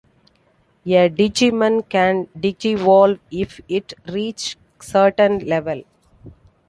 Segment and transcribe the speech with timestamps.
[0.87, 5.83] A digimon can digivolve if it reach certain level.